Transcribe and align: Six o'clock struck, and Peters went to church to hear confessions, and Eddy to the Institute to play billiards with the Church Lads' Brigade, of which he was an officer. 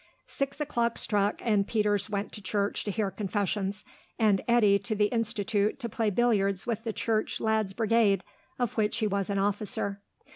Six 0.25 0.59
o'clock 0.59 0.97
struck, 0.97 1.41
and 1.45 1.67
Peters 1.67 2.09
went 2.09 2.31
to 2.31 2.41
church 2.41 2.83
to 2.85 2.89
hear 2.89 3.11
confessions, 3.11 3.85
and 4.17 4.41
Eddy 4.47 4.79
to 4.79 4.95
the 4.95 5.05
Institute 5.05 5.77
to 5.79 5.89
play 5.89 6.09
billiards 6.09 6.65
with 6.65 6.83
the 6.83 6.91
Church 6.91 7.39
Lads' 7.39 7.73
Brigade, 7.73 8.23
of 8.57 8.77
which 8.77 8.97
he 8.97 9.05
was 9.05 9.29
an 9.29 9.37
officer. 9.37 10.01